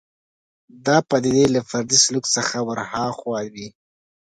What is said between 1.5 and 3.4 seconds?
له فردي سلوک څخه ورهاخوا